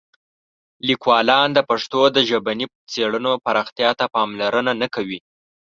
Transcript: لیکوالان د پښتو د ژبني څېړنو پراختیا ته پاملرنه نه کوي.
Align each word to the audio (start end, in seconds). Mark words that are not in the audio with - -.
لیکوالان 0.87 1.47
د 1.53 1.59
پښتو 1.69 2.01
د 2.15 2.17
ژبني 2.29 2.65
څېړنو 2.91 3.31
پراختیا 3.45 3.89
ته 3.99 4.05
پاملرنه 4.15 4.71
نه 4.81 4.87
کوي. 4.95 5.19